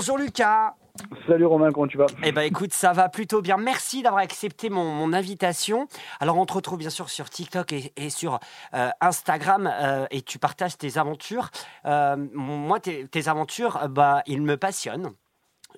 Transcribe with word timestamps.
Bonjour 0.00 0.16
Lucas. 0.16 0.76
Salut 1.26 1.44
Romain, 1.44 1.70
comment 1.72 1.86
tu 1.86 1.98
vas? 1.98 2.06
Eh 2.22 2.32
ben 2.32 2.40
écoute, 2.40 2.72
ça 2.72 2.94
va 2.94 3.10
plutôt 3.10 3.42
bien. 3.42 3.58
Merci 3.58 4.00
d'avoir 4.00 4.22
accepté 4.22 4.70
mon, 4.70 5.12
invitation. 5.12 5.88
Alors 6.20 6.38
on 6.38 6.46
te 6.46 6.54
retrouve 6.54 6.78
bien 6.78 6.88
sûr 6.88 7.10
sur 7.10 7.28
TikTok 7.28 7.74
et, 7.74 8.08
sur 8.08 8.40
euh, 8.72 8.88
Instagram 9.02 9.70
euh, 9.70 10.06
et 10.10 10.22
tu 10.22 10.38
partages 10.38 10.78
tes 10.78 10.96
aventures. 10.96 11.50
Euh, 11.84 12.16
moi, 12.32 12.80
tes, 12.80 13.28
aventures, 13.28 13.90
bah, 13.90 14.22
ils 14.24 14.40
me 14.40 14.56
passionnent. 14.56 15.12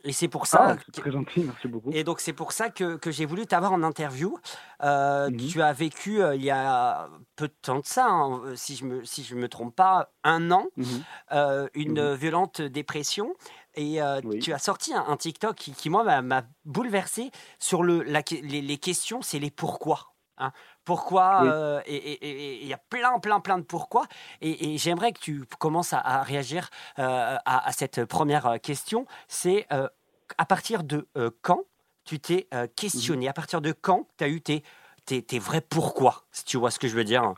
Et 0.04 0.12
c'est 0.12 0.28
pour 0.28 0.46
ça. 0.46 0.76
Ah, 0.76 0.92
très 0.92 1.10
gentil, 1.10 1.44
merci 1.44 1.68
beaucoup. 1.68 1.90
Et 1.92 2.02
donc 2.04 2.20
c'est 2.20 2.32
pour 2.32 2.52
ça 2.52 2.70
que, 2.70 2.96
que 2.96 3.10
j'ai 3.10 3.24
voulu 3.24 3.46
t'avoir 3.46 3.72
en 3.72 3.82
interview. 3.82 4.36
Euh, 4.82 5.30
mhm. 5.30 5.36
Tu 5.36 5.62
as 5.62 5.72
vécu 5.72 6.22
euh, 6.22 6.34
il 6.34 6.42
y 6.42 6.50
a 6.50 7.08
peu 7.36 7.48
de 7.48 7.54
temps 7.62 7.78
de 7.78 7.86
ça, 7.86 8.08
hein, 8.08 8.42
si 8.54 8.74
je 8.74 8.84
me 8.84 9.04
si 9.04 9.22
je 9.22 9.34
me 9.36 9.48
trompe 9.48 9.76
pas, 9.76 10.10
un 10.24 10.50
an, 10.50 10.66
mhm. 10.76 10.86
euh, 11.32 11.68
une 11.74 12.10
mhm. 12.10 12.14
violente 12.14 12.62
dépression. 12.62 13.34
Et 13.74 14.00
tu 14.40 14.52
as 14.52 14.58
sorti 14.58 14.92
un, 14.94 15.16
TikTok 15.16 15.56
qui, 15.56 15.72
qui 15.72 15.88
moi 15.88 16.20
m'a 16.20 16.42
bouleversé 16.64 17.30
sur 17.58 17.82
le 17.82 18.02
la, 18.02 18.22
les, 18.30 18.60
les, 18.60 18.76
questions, 18.78 19.22
c'est 19.22 19.38
les 19.38 19.50
pourquoi. 19.50 20.12
Hein. 20.36 20.52
Pourquoi 20.84 21.82
Et 21.86 22.62
il 22.62 22.68
y 22.68 22.74
a 22.74 22.78
plein, 22.78 23.18
plein, 23.18 23.40
plein 23.40 23.58
de 23.58 23.64
pourquoi. 23.64 24.06
Et, 24.40 24.76
j'aimerais 24.76 25.12
que 25.12 25.20
tu 25.20 25.44
commences 25.58 25.92
à, 25.92 26.22
réagir 26.22 26.68
à, 26.96 27.40
à, 27.44 27.72
cette 27.72 28.04
première 28.04 28.60
question. 28.60 29.06
C'est 29.28 29.66
à 29.70 30.44
partir 30.44 30.82
de 30.82 31.06
quand 31.40 31.62
tu 32.04 32.18
t'es 32.18 32.48
questionné, 32.76 33.28
à 33.28 33.32
partir 33.32 33.60
de 33.60 33.72
quand 33.72 34.06
tu 34.18 34.24
as 34.24 34.28
eu 34.28 34.40
tes, 34.40 34.62
tes, 35.06 35.22
tes, 35.22 35.38
vrais 35.38 35.62
pourquoi, 35.62 36.24
si 36.30 36.44
tu 36.44 36.58
vois 36.58 36.70
ce 36.70 36.78
que 36.78 36.88
je 36.88 36.96
veux 36.96 37.04
dire? 37.04 37.32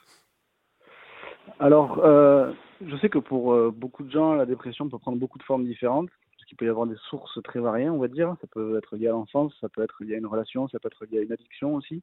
Alors, 1.61 2.01
je 2.01 2.97
sais 3.01 3.09
que 3.09 3.19
pour 3.19 3.71
beaucoup 3.73 4.03
de 4.03 4.11
gens, 4.11 4.35
la 4.35 4.47
dépression 4.47 4.89
peut 4.89 4.99
prendre 4.99 5.19
beaucoup 5.19 5.39
de 5.39 5.45
formes 5.45 5.65
différentes. 5.65 6.11
Parce 6.45 6.51
qu'il 6.51 6.59
peut 6.59 6.67
y 6.67 6.69
avoir 6.69 6.87
des 6.87 6.97
sources 7.09 7.43
très 7.43 7.59
variées, 7.59 7.89
on 7.89 7.97
va 7.97 8.07
dire. 8.07 8.37
Ça 8.43 8.47
peut 8.47 8.77
être 8.77 8.97
lié 8.97 9.09
à 9.09 9.13
l'enfance, 9.13 9.57
ça 9.63 9.71
peut 9.71 9.83
être 9.83 10.05
lié 10.05 10.17
à 10.17 10.19
une 10.19 10.27
relation, 10.27 10.69
ça 10.69 10.79
peut 10.79 10.89
être 10.89 11.07
lié 11.07 11.21
à 11.21 11.23
une 11.23 11.33
addiction 11.33 11.75
aussi. 11.75 12.03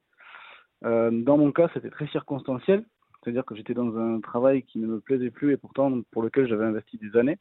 Euh, 0.83 1.11
dans 1.11 1.38
mon 1.38 1.52
cas, 1.52 1.70
c'était 1.75 1.92
très 1.92 2.08
circonstanciel, 2.08 2.83
c'est-à-dire 3.22 3.45
que 3.45 3.53
j'étais 3.53 3.75
dans 3.75 3.95
un 3.95 4.20
travail 4.20 4.64
qui 4.64 4.80
ne 4.80 4.88
me 4.88 5.00
plaisait 5.00 5.30
plus 5.30 5.53
et 5.53 5.58
pourtant 5.58 6.02
pour 6.09 6.23
lequel 6.23 6.48
j'avais 6.48 6.66
investi 6.66 6.98
des 6.98 7.16
années, 7.17 7.38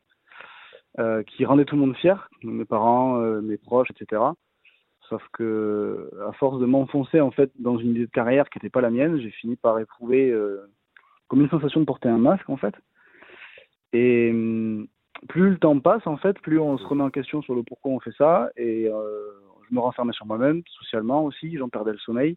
euh, 0.98 1.22
qui 1.22 1.46
rendait 1.46 1.64
tout 1.64 1.74
le 1.74 1.80
monde 1.80 1.96
fier, 1.96 2.28
mes 2.42 2.66
parents, 2.66 3.18
euh, 3.22 3.40
mes 3.40 3.56
proches, 3.56 3.88
etc. 3.92 4.20
Sauf 5.08 5.26
que, 5.32 6.10
à 6.28 6.32
force 6.32 6.60
de 6.60 6.66
m'enfoncer 6.66 7.22
en 7.22 7.30
fait 7.30 7.50
dans 7.58 7.78
une 7.78 7.92
idée 7.92 8.04
de 8.04 8.10
carrière 8.10 8.50
qui 8.50 8.58
n'était 8.58 8.68
pas 8.68 8.82
la 8.82 8.90
mienne, 8.90 9.18
j'ai 9.20 9.30
fini 9.30 9.56
par 9.56 9.78
éprouver 9.78 10.38
comme 11.28 11.40
une 11.40 11.48
sensation 11.48 11.80
de 11.80 11.86
porter 11.86 12.10
un 12.10 12.18
masque 12.18 12.50
en 12.50 12.58
fait. 12.58 12.74
Et 13.94 14.28
hum, 14.32 14.86
plus 15.28 15.50
le 15.50 15.58
temps 15.58 15.78
passe 15.80 16.06
en 16.06 16.16
fait, 16.16 16.38
plus 16.40 16.58
on 16.58 16.78
se 16.78 16.84
remet 16.86 17.02
en 17.02 17.10
question 17.10 17.42
sur 17.42 17.54
le 17.54 17.62
pourquoi 17.62 17.92
on 17.92 18.00
fait 18.00 18.14
ça. 18.16 18.50
Et 18.56 18.84
je 18.86 19.74
me 19.74 19.80
renfermais 19.80 20.12
sur 20.12 20.26
moi-même, 20.26 20.62
socialement 20.66 21.24
aussi, 21.24 21.56
j'en 21.56 21.68
perdais 21.68 21.92
le 21.92 21.98
sommeil. 21.98 22.36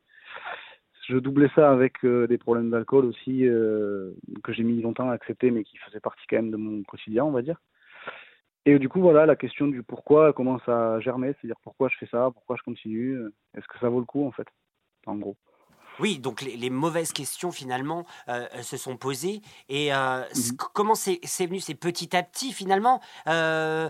Je 1.07 1.17
doublais 1.17 1.49
ça 1.53 1.69
avec 1.69 2.05
euh, 2.05 2.27
des 2.27 2.38
problèmes 2.38 2.69
d'alcool 2.69 3.05
aussi 3.05 3.45
euh, 3.45 4.11
que 4.43 4.53
j'ai 4.53 4.63
mis 4.63 4.81
longtemps 4.81 5.09
à 5.09 5.13
accepter 5.13 5.52
mais 5.52 5.65
qui 5.65 5.77
faisaient 5.77 5.99
partie 5.99 6.25
quand 6.30 6.38
même 6.38 6.52
de 6.52 6.55
mon 6.55 6.81
quotidien 6.83 7.25
on 7.25 7.31
va 7.31 7.41
dire. 7.41 7.59
Et 8.65 8.80
du 8.80 8.87
coup 8.87 9.02
voilà 9.02 9.25
la 9.25 9.35
question 9.35 9.67
du 9.67 9.83
pourquoi 9.83 10.31
commence 10.31 10.67
à 10.69 11.02
germer 11.02 11.33
c'est 11.33 11.47
à 11.47 11.49
dire 11.49 11.59
pourquoi 11.61 11.89
je 11.89 11.97
fais 11.97 12.05
ça 12.05 12.30
pourquoi 12.33 12.55
je 12.55 12.63
continue 12.63 13.19
est-ce 13.53 13.67
que 13.67 13.77
ça 13.80 13.89
vaut 13.89 13.99
le 13.99 14.05
coup 14.05 14.25
en 14.25 14.31
fait 14.31 14.47
en 15.05 15.15
gros? 15.15 15.35
Oui, 15.99 16.19
donc 16.19 16.41
les, 16.41 16.69
mauvaises 16.69 17.11
questions 17.11 17.52
finalement 17.52 18.05
euh, 18.27 18.45
se 18.61 18.77
sont 18.77 18.97
posées. 18.97 19.41
Et 19.69 19.94
euh, 19.94 20.22
mhm. 20.22 20.58
comment 20.73 20.95
c'est 20.95 21.45
venu 21.45 21.59
C'est 21.59 21.75
petit 21.75 22.16
à 22.16 22.23
petit 22.23 22.52
finalement. 22.52 22.99
Euh, 23.27 23.89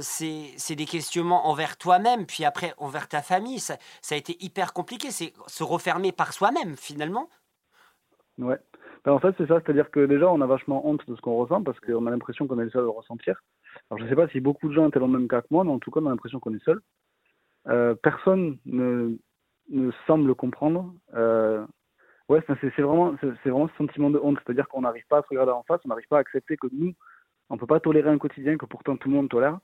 c'est 0.00 0.76
des 0.76 0.86
questionnements 0.86 1.48
envers 1.48 1.76
toi-même, 1.76 2.26
puis 2.26 2.44
après 2.44 2.72
envers 2.78 3.08
ta 3.08 3.22
famille. 3.22 3.58
Ça, 3.58 3.76
a 4.10 4.16
été 4.16 4.36
hyper 4.40 4.72
compliqué. 4.72 5.10
C'est 5.10 5.32
se 5.46 5.62
refermer 5.62 6.12
par 6.12 6.32
soi-même 6.32 6.76
finalement. 6.76 7.28
Ouais. 8.38 8.58
Ben, 9.04 9.12
en 9.12 9.18
fait, 9.18 9.34
c'est 9.36 9.48
ça. 9.48 9.60
C'est-à-dire 9.60 9.90
que 9.90 10.06
déjà, 10.06 10.30
on 10.30 10.40
a 10.40 10.46
vachement 10.46 10.86
honte 10.86 11.06
de 11.06 11.16
ce 11.16 11.20
qu'on 11.20 11.36
ressent 11.36 11.62
parce 11.62 11.78
qu'on 11.80 12.06
a 12.06 12.10
l'impression 12.10 12.46
qu'on 12.46 12.58
est 12.60 12.64
le 12.64 12.70
seul 12.70 12.82
à 12.82 12.84
le 12.84 12.90
ressentir. 12.90 13.42
Alors, 13.90 13.98
je 13.98 14.04
ne 14.04 14.08
sais 14.08 14.16
pas 14.16 14.28
si 14.28 14.40
beaucoup 14.40 14.68
de 14.68 14.74
gens 14.74 14.88
étaient 14.88 15.00
dans 15.00 15.06
le 15.06 15.18
même 15.18 15.28
cas 15.28 15.42
que 15.42 15.48
moi, 15.50 15.64
mais 15.64 15.70
en 15.70 15.78
tout 15.78 15.90
cas, 15.90 16.00
on 16.00 16.06
a 16.06 16.10
l'impression 16.10 16.40
qu'on 16.40 16.54
est 16.54 16.64
seul. 16.64 16.80
personne 18.02 18.58
ne 18.64 19.18
me 19.68 19.92
semble 20.06 20.34
comprendre. 20.34 20.94
Euh, 21.14 21.64
ouais, 22.28 22.42
c'est 22.46 22.80
vraiment, 22.80 23.14
c'est 23.20 23.50
vraiment 23.50 23.68
ce 23.68 23.76
sentiment 23.76 24.10
de 24.10 24.18
honte, 24.18 24.38
c'est-à-dire 24.44 24.68
qu'on 24.68 24.82
n'arrive 24.82 25.06
pas 25.08 25.18
à 25.18 25.22
se 25.22 25.28
regarder 25.28 25.52
en 25.52 25.62
face, 25.62 25.80
on 25.84 25.88
n'arrive 25.88 26.08
pas 26.08 26.18
à 26.18 26.20
accepter 26.20 26.56
que 26.56 26.68
nous, 26.72 26.92
on 27.50 27.58
peut 27.58 27.66
pas 27.66 27.80
tolérer 27.80 28.10
un 28.10 28.18
quotidien 28.18 28.56
que 28.56 28.66
pourtant 28.66 28.96
tout 28.96 29.08
le 29.08 29.14
monde 29.14 29.28
tolère. 29.28 29.58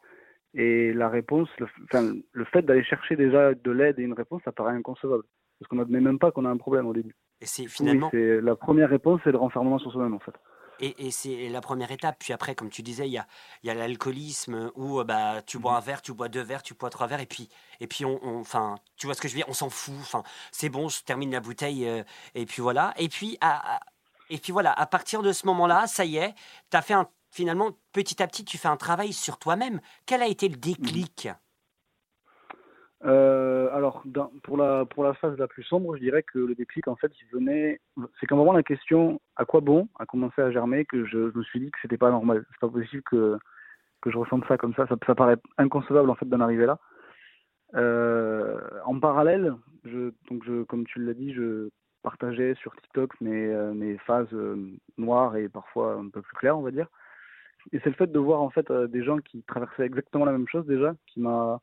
Et 0.54 0.92
la 0.94 1.08
réponse, 1.08 1.48
le, 1.58 1.66
enfin, 1.84 2.14
le 2.32 2.44
fait 2.47 2.62
d'aller 2.62 2.82
chercher 2.82 3.16
déjà 3.16 3.54
de 3.54 3.70
l'aide 3.70 3.98
et 3.98 4.03
une 4.03 4.14
réponse, 4.14 4.42
ça 4.44 4.53
paraît 4.53 4.72
inconcevable. 4.72 5.25
Parce 5.58 5.69
qu'on 5.69 5.76
n'admet 5.76 6.00
même 6.00 6.19
pas 6.19 6.31
qu'on 6.31 6.44
a 6.44 6.50
un 6.50 6.56
problème 6.56 6.87
au 6.87 6.92
début. 6.92 7.14
Et 7.41 7.47
c'est 7.47 7.66
finalement. 7.66 8.10
la 8.12 8.56
première 8.56 8.88
réponse, 8.88 9.20
c'est 9.25 9.32
le 9.32 9.38
renfermement 9.38 9.78
sur 9.78 9.92
soi-même, 9.92 10.14
en 10.14 10.20
fait. 10.20 10.34
Et, 10.81 11.11
c'est 11.11 11.49
la 11.49 11.61
première 11.61 11.91
étape. 11.91 12.16
Puis 12.19 12.33
après, 12.33 12.55
comme 12.55 12.71
tu 12.71 12.83
disais, 12.83 13.09
il 13.09 13.12
y 13.12 13.19
a, 13.19 13.27
y 13.65 13.71
a 13.71 13.75
l'alcoolisme 13.75 14.71
où 14.75 15.03
bah, 15.05 15.43
tu 15.43 15.59
bois 15.59 15.77
un 15.77 15.81
verre, 15.81 16.03
tu 16.03 16.12
bois 16.12 16.28
deux 16.28 16.43
verres, 16.43 16.62
tu 16.62 16.75
bois 16.75 16.91
trois 16.91 17.06
verres, 17.06 17.21
et 17.21 17.27
puis, 17.27 17.49
et 17.81 17.87
puis 17.87 18.05
on, 18.05 18.41
enfin, 18.41 18.77
tu 18.97 19.06
vois 19.06 19.15
ce 19.15 19.21
que 19.21 19.28
je 19.28 19.34
veux 19.34 19.38
dire, 19.38 19.49
on 19.49 19.55
s'en 19.55 19.71
fout. 19.71 19.94
Enfin, 20.00 20.22
c'est 20.53 20.69
bon, 20.69 20.88
je 20.88 21.03
termine 21.03 21.33
la 21.33 21.41
bouteille, 21.41 21.87
euh, 21.87 22.03
et 22.34 22.47
puis 22.47 22.62
voilà. 22.62 22.94
Et 22.97 23.09
puis, 23.09 23.38
à, 23.41 23.81
et 24.31 24.38
puis 24.38 24.53
voilà, 24.53 24.72
à 24.72 24.87
partir 24.87 25.22
de 25.22 25.33
ce 25.33 25.47
moment-là, 25.47 25.87
ça 25.87 26.05
y 26.05 26.17
est, 26.17 26.34
tu 26.71 26.77
as 26.77 26.83
fait 26.83 26.94
un, 26.94 27.09
finalement, 27.31 27.71
petit 27.93 28.22
à 28.22 28.27
petit, 28.27 28.44
tu 28.44 28.59
fais 28.59 28.69
un 28.69 28.77
travail 28.77 29.12
sur 29.12 29.38
toi-même. 29.38 29.81
Quel 30.06 30.22
a 30.22 30.27
été 30.27 30.49
le 30.49 30.56
déclic? 30.56 31.28
Euh, 33.04 33.69
alors, 33.72 34.03
pour, 34.42 34.56
la, 34.56 34.84
pour 34.86 35.04
la 35.04 35.14
phase 35.14 35.38
la 35.38 35.47
plus 35.47 35.62
sombre, 35.62 35.97
je 35.97 36.00
dirais 36.00 36.22
que 36.25 36.38
le 36.38 36.54
déclic, 36.54 36.88
en 36.88 36.97
fait, 36.97 37.12
il 37.20 37.26
venait. 37.32 37.81
C'est 38.19 38.26
quand 38.26 38.36
vraiment 38.36 38.53
la 38.53 38.62
question 38.62 39.20
à 39.36 39.44
quoi 39.44 39.60
bon 39.60 39.88
a 39.98 40.06
commencé 40.06 40.42
à 40.42 40.50
germer 40.50 40.84
que 40.84 41.04
je, 41.04 41.37
me 41.37 41.42
suis 41.44 41.60
dit 41.60 41.70
que 41.70 41.78
c'était 41.81 41.98
pas 41.98 42.10
normal. 42.10 42.44
C'est 42.50 42.60
pas 42.60 42.69
possible 42.69 43.03
que, 43.04 43.38
que 44.03 44.10
je 44.10 44.19
ressente 44.19 44.44
ça 44.48 44.58
comme 44.58 44.75
ça. 44.75 44.87
Ça, 45.06 45.14
paraît 45.14 45.37
inconcevable, 45.58 46.10
en 46.10 46.16
fait, 46.16 46.28
d'en 46.28 46.41
arriver 46.41 46.66
là. 46.66 46.78
Euh, 47.75 48.58
en 48.84 48.98
parallèle, 48.98 49.54
je, 49.84 50.10
donc 50.31 50.42
je, 50.44 50.62
comme 50.64 50.87
tu 50.87 51.04
l'as 51.04 51.14
dit, 51.14 51.32
je 51.34 51.69
partageais 52.03 52.54
sur 52.54 52.75
TikTok 52.76 53.20
mes, 53.20 53.47
euh, 53.47 53.75
mes 53.75 53.98
phases 53.98 54.34
noires 54.97 55.37
et 55.37 55.48
parfois 55.48 55.94
un 55.94 56.08
peu 56.08 56.22
plus 56.22 56.37
claires, 56.37 56.58
on 56.58 56.62
va 56.62 56.70
dire. 56.72 56.88
Et 57.72 57.78
c'est 57.81 57.91
le 57.91 57.97
fait 57.97 58.10
de 58.10 58.19
voir, 58.19 58.41
en 58.41 58.50
fait, 58.50 58.72
des 58.72 59.04
gens 59.04 59.19
qui 59.19 59.42
traversaient 59.42 59.84
exactement 59.84 60.25
la 60.25 60.32
même 60.32 60.48
chose 60.48 60.66
déjà 60.66 60.94
qui 61.06 61.20
m'a 61.20 61.60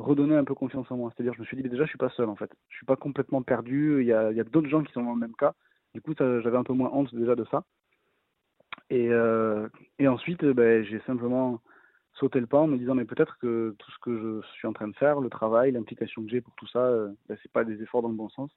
redonner 0.00 0.36
un 0.36 0.44
peu 0.44 0.54
confiance 0.54 0.90
en 0.90 0.96
moi. 0.96 1.12
C'est-à-dire, 1.14 1.34
je 1.34 1.40
me 1.40 1.44
suis 1.44 1.56
dit, 1.56 1.68
déjà, 1.68 1.84
je 1.84 1.90
suis 1.90 1.98
pas 1.98 2.10
seul 2.10 2.28
en 2.28 2.36
fait. 2.36 2.50
Je 2.68 2.76
suis 2.76 2.86
pas 2.86 2.96
complètement 2.96 3.42
perdu. 3.42 4.00
Il 4.00 4.06
y 4.06 4.12
a, 4.12 4.32
y 4.32 4.40
a 4.40 4.44
d'autres 4.44 4.68
gens 4.68 4.82
qui 4.82 4.92
sont 4.92 5.02
dans 5.02 5.14
le 5.14 5.20
même 5.20 5.36
cas. 5.36 5.54
Du 5.94 6.00
coup, 6.00 6.14
j'avais 6.18 6.56
un 6.56 6.64
peu 6.64 6.72
moins 6.72 6.90
honte 6.92 7.14
déjà 7.14 7.34
de 7.34 7.44
ça. 7.50 7.64
Et, 8.90 9.08
euh, 9.10 9.68
et 9.98 10.08
ensuite, 10.08 10.44
ben, 10.44 10.84
j'ai 10.84 11.00
simplement 11.00 11.60
sauté 12.14 12.40
le 12.40 12.46
pas 12.46 12.58
en 12.58 12.66
me 12.66 12.76
disant, 12.76 12.94
mais 12.94 13.04
peut-être 13.04 13.38
que 13.38 13.74
tout 13.78 13.90
ce 13.92 13.98
que 13.98 14.42
je 14.42 14.46
suis 14.54 14.66
en 14.66 14.72
train 14.72 14.88
de 14.88 14.96
faire, 14.96 15.20
le 15.20 15.30
travail, 15.30 15.72
l'implication 15.72 16.22
que 16.22 16.30
j'ai 16.30 16.40
pour 16.40 16.54
tout 16.56 16.66
ça, 16.66 16.80
euh, 16.80 17.12
ben, 17.28 17.38
c'est 17.42 17.52
pas 17.52 17.64
des 17.64 17.82
efforts 17.82 18.02
dans 18.02 18.08
le 18.08 18.16
bon 18.16 18.28
sens. 18.28 18.50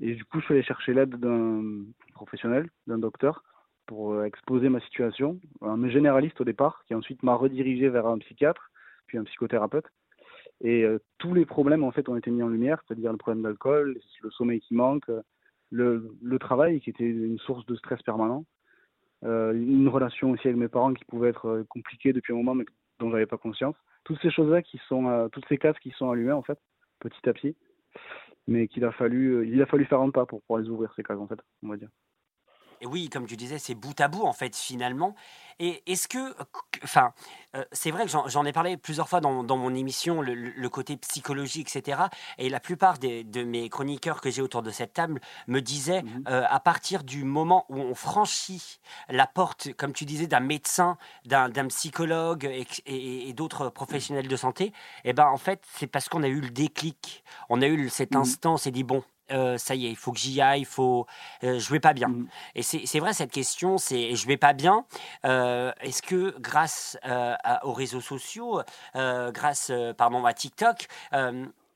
Et 0.00 0.14
du 0.14 0.24
coup, 0.24 0.40
je 0.40 0.44
suis 0.44 0.54
allé 0.54 0.62
chercher 0.62 0.94
l'aide 0.94 1.16
d'un 1.16 1.84
professionnel, 2.14 2.68
d'un 2.86 2.98
docteur, 2.98 3.42
pour 3.86 4.12
euh, 4.12 4.24
exposer 4.24 4.68
ma 4.68 4.80
situation. 4.80 5.40
Un 5.62 5.88
généraliste 5.88 6.40
au 6.40 6.44
départ, 6.44 6.84
qui 6.86 6.94
ensuite 6.94 7.22
m'a 7.22 7.34
redirigé 7.34 7.88
vers 7.88 8.06
un 8.06 8.18
psychiatre, 8.18 8.70
puis 9.06 9.18
un 9.18 9.24
psychothérapeute. 9.24 9.86
Et 10.60 10.82
euh, 10.82 10.98
tous 11.18 11.34
les 11.34 11.46
problèmes 11.46 11.84
en 11.84 11.92
fait 11.92 12.08
ont 12.08 12.16
été 12.16 12.30
mis 12.30 12.42
en 12.42 12.48
lumière, 12.48 12.82
c'est-à-dire 12.86 13.12
le 13.12 13.18
problème 13.18 13.42
d'alcool, 13.42 13.98
le 14.22 14.30
sommeil 14.30 14.60
qui 14.60 14.74
manque, 14.74 15.08
le, 15.70 16.38
travail 16.40 16.80
qui 16.80 16.90
était 16.90 17.04
une 17.04 17.38
source 17.38 17.64
de 17.66 17.76
stress 17.76 18.02
permanent, 18.02 18.44
euh, 19.24 19.52
une 19.52 19.88
relation 19.88 20.30
aussi 20.30 20.48
avec 20.48 20.58
mes 20.58 20.68
parents 20.68 20.94
qui 20.94 21.04
pouvait 21.04 21.28
être 21.28 21.46
euh, 21.46 21.64
compliquée 21.68 22.12
depuis 22.12 22.32
un 22.32 22.36
moment 22.36 22.54
mais 22.54 22.64
dont 22.98 23.10
j'avais 23.10 23.26
pas 23.26 23.38
conscience. 23.38 23.76
Toutes 24.04 24.20
ces 24.20 24.30
choses-là 24.30 24.62
toutes 25.30 25.46
ces 25.48 25.58
cases 25.58 25.78
qui 25.78 25.90
sont 25.90 26.10
allumées 26.10 26.32
en 26.32 26.42
fait, 26.42 26.58
petit 26.98 27.28
à 27.28 27.32
petit, 27.32 27.56
mais 28.46 28.66
qu'il 28.66 28.84
a 28.84 28.92
fallu, 28.92 29.46
il 29.46 29.60
a 29.62 29.66
fallu 29.66 29.84
faire 29.84 30.00
un 30.00 30.10
pas 30.10 30.26
pour 30.26 30.42
pouvoir 30.42 30.62
les 30.62 30.68
ouvrir 30.68 30.92
ces 30.96 31.02
cases 31.02 31.18
en 31.18 31.28
fait, 31.28 31.38
on 31.62 31.68
va 31.68 31.76
dire. 31.76 31.90
Et 32.80 32.86
oui, 32.86 33.08
comme 33.08 33.26
tu 33.26 33.36
disais, 33.36 33.58
c'est 33.58 33.74
bout 33.74 33.98
à 34.00 34.08
bout 34.08 34.24
en 34.24 34.32
fait 34.32 34.54
finalement. 34.56 35.14
Et 35.60 35.82
est-ce 35.86 36.06
que, 36.06 36.36
enfin, 36.84 37.12
euh, 37.56 37.64
c'est 37.72 37.90
vrai 37.90 38.06
que 38.06 38.12
j'en 38.26 38.44
ai 38.44 38.52
parlé 38.52 38.76
plusieurs 38.76 39.08
fois 39.08 39.20
dans, 39.20 39.56
mon 39.56 39.74
émission, 39.74 40.22
le, 40.22 40.68
côté 40.68 40.96
psychologie, 40.96 41.62
etc. 41.62 42.02
Et 42.38 42.48
la 42.48 42.60
plupart 42.60 42.98
de 42.98 43.42
mes 43.42 43.68
chroniqueurs 43.68 44.20
que 44.20 44.30
j'ai 44.30 44.40
autour 44.40 44.62
de 44.62 44.70
cette 44.70 44.92
table 44.92 45.20
me 45.48 45.60
disaient, 45.60 46.02
mmh 46.02 46.24
euh, 46.28 46.44
à 46.48 46.60
partir 46.60 47.04
du 47.04 47.24
moment 47.24 47.64
où 47.68 47.78
on 47.78 47.94
franchit 47.94 48.80
la 49.08 49.26
porte, 49.26 49.72
comme 49.74 49.92
tu 49.92 50.04
disais, 50.04 50.26
d'un 50.26 50.40
médecin, 50.40 50.98
d'un 51.24 51.68
psychologue 51.68 52.44
et, 52.86 53.32
d'autres 53.32 53.68
professionnels 53.70 54.28
de 54.28 54.36
santé, 54.36 54.66
et 54.66 55.10
eh 55.10 55.12
ben 55.12 55.26
en 55.26 55.36
fait, 55.36 55.62
c'est 55.74 55.86
parce 55.86 56.08
qu'on 56.08 56.22
a 56.22 56.28
eu 56.28 56.40
le 56.40 56.50
déclic, 56.50 57.24
on 57.48 57.62
a 57.62 57.66
eu 57.66 57.88
cet 57.88 58.14
mmh 58.14 58.18
instant, 58.18 58.54
on 58.54 58.56
s'est 58.56 58.70
dit 58.70 58.84
bon, 58.84 59.02
ça 59.56 59.74
y 59.74 59.86
est, 59.86 59.90
il 59.90 59.96
faut 59.96 60.12
que 60.12 60.18
j'y 60.18 60.40
aille, 60.40 60.60
il 60.60 60.66
faut, 60.66 61.06
je 61.42 61.70
vais 61.70 61.80
pas 61.80 61.92
bien. 61.92 62.08
Mmh. 62.08 62.28
Et 62.54 62.62
c'est 62.62 62.98
vrai 62.98 63.12
cette 63.12 63.32
question, 63.32 63.78
c'est 63.78 64.14
je 64.14 64.26
vais 64.26 64.36
pas 64.36 64.52
bien. 64.52 64.84
Est-ce 65.24 66.02
que 66.02 66.34
grâce 66.38 66.98
aux 67.62 67.72
réseaux 67.72 68.00
sociaux, 68.00 68.62
grâce 68.94 69.72
pardon 69.96 70.24
à 70.24 70.32
TikTok, 70.32 70.88